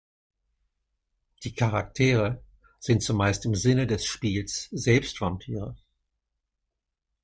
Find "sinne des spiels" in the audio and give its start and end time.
3.53-4.67